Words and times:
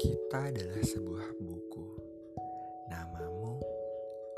Kita 0.00 0.48
adalah 0.48 0.80
sebuah 0.80 1.28
buku. 1.44 1.84
Namamu 2.88 3.60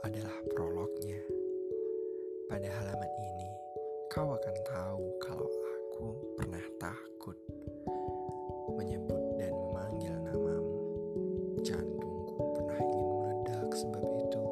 adalah 0.02 0.34
prolognya. 0.50 1.22
Pada 2.50 2.66
halaman 2.66 3.12
ini, 3.22 3.50
kau 4.10 4.34
akan 4.34 4.56
tahu 4.66 5.06
kalau 5.22 5.46
aku 5.46 6.18
pernah 6.34 6.66
takut 6.82 7.38
menyebut 8.74 9.22
dan 9.38 9.54
memanggil 9.54 10.10
namamu. 10.26 10.82
Jantungku 11.62 12.42
pernah 12.58 12.82
ingin 12.82 13.10
meledak 13.22 13.70
sebab 13.70 14.02
itu. 14.18 14.42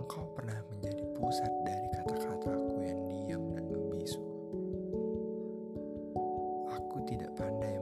Engkau 0.00 0.24
pernah 0.32 0.56
menjadi 0.72 1.04
pusat 1.20 1.52
dari 1.68 1.86
kata-kataku 2.00 2.80
yang 2.80 3.00
diam 3.12 3.44
dan 3.52 3.68
membisu. 3.68 4.24
Aku 6.80 6.96
tidak 7.04 7.28
pandai 7.36 7.76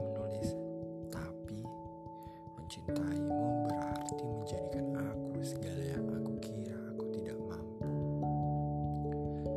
mencintaimu 2.71 3.67
berarti 3.67 4.23
menjadikan 4.23 4.95
aku 4.95 5.43
segala 5.43 5.83
yang 5.91 6.07
aku 6.07 6.31
kira 6.39 6.79
aku 6.95 7.03
tidak 7.11 7.35
mampu. 7.43 7.91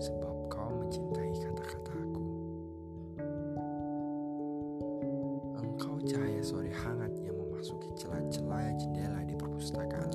Sebab 0.03 0.35
kau 0.51 0.67
mencintai 0.75 1.31
kata-kataku. 1.39 2.27
Engkau 5.63 5.95
cahaya 6.11 6.43
sore 6.43 6.75
hangat 6.75 7.15
yang 7.23 7.39
memasuki 7.39 7.87
celah-celah 7.95 8.75
jendela 8.83 9.23
di 9.23 9.39
perpustakaan 9.39 10.11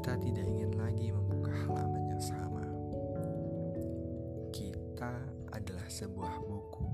Kita 0.00 0.16
tidak 0.16 0.48
ingin 0.48 0.80
lagi 0.80 1.12
membuka 1.12 1.52
halaman 1.52 2.08
yang 2.08 2.24
sama. 2.24 2.64
Kita 4.48 5.12
adalah 5.52 5.84
sebuah 5.92 6.40
buku. 6.40 6.88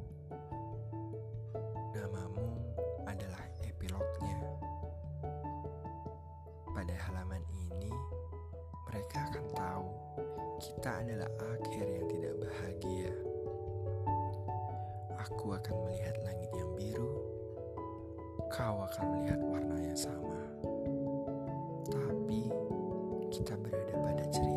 Namamu 1.94 2.50
adalah 3.06 3.46
epilognya. 3.62 4.42
Pada 6.66 6.94
halaman 7.06 7.46
ini, 7.54 7.94
mereka 8.90 9.30
akan 9.30 9.46
tahu 9.54 9.86
kita 10.58 10.90
adalah 11.06 11.30
akhir 11.62 11.86
yang 11.86 12.06
tidak 12.10 12.34
bahagia. 12.42 13.14
Aku 15.30 15.54
akan 15.54 15.74
melihat 15.86 16.18
langit 16.26 16.50
yang 16.58 16.74
biru, 16.74 17.22
kau 18.50 18.82
akan 18.82 19.04
melihat 19.14 19.38
warna 19.46 19.78
yang 19.78 19.94
sama. 19.94 20.55
Kita 23.36 23.52
berada 23.52 23.92
pada 24.00 24.24
cerita 24.32 24.55